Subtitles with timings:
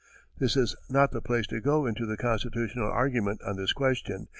[0.39, 4.29] This is not the place to go into the constitutional argument on this question.